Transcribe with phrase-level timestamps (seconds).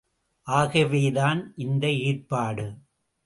[0.47, 2.65] ஆகவேதான் இந்த ஏற்பாடு.